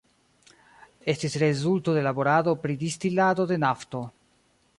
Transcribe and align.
Estis 1.13 1.37
rezulto 1.43 1.95
de 1.99 2.03
laborado 2.07 2.57
pri 2.65 2.79
distilado 2.87 3.47
de 3.53 3.61
nafto. 3.67 4.07